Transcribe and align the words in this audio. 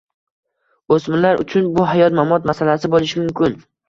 O‘smirlar 0.95 1.43
uchun 1.43 1.67
bu 1.75 1.85
hayot-mamot 1.89 2.47
masalasi 2.53 2.91
bo‘lishi 2.95 3.21
mumkin. 3.21 3.55